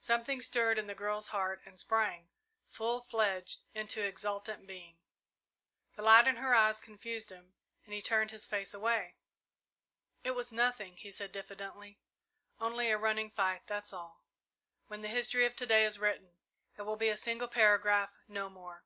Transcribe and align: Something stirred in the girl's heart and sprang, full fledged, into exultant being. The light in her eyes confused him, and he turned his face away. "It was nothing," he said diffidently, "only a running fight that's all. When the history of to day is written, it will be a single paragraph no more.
Something 0.00 0.40
stirred 0.42 0.76
in 0.76 0.88
the 0.88 0.94
girl's 0.96 1.28
heart 1.28 1.62
and 1.64 1.78
sprang, 1.78 2.30
full 2.66 3.00
fledged, 3.00 3.60
into 3.74 4.02
exultant 4.02 4.66
being. 4.66 4.98
The 5.94 6.02
light 6.02 6.26
in 6.26 6.34
her 6.38 6.52
eyes 6.52 6.80
confused 6.80 7.30
him, 7.30 7.54
and 7.84 7.94
he 7.94 8.02
turned 8.02 8.32
his 8.32 8.44
face 8.44 8.74
away. 8.74 9.14
"It 10.24 10.32
was 10.32 10.50
nothing," 10.50 10.96
he 10.96 11.12
said 11.12 11.30
diffidently, 11.30 12.00
"only 12.58 12.90
a 12.90 12.98
running 12.98 13.30
fight 13.30 13.68
that's 13.68 13.92
all. 13.92 14.24
When 14.88 15.00
the 15.02 15.06
history 15.06 15.46
of 15.46 15.54
to 15.54 15.64
day 15.66 15.84
is 15.84 16.00
written, 16.00 16.36
it 16.76 16.82
will 16.82 16.96
be 16.96 17.10
a 17.10 17.16
single 17.16 17.46
paragraph 17.46 18.10
no 18.26 18.50
more. 18.50 18.84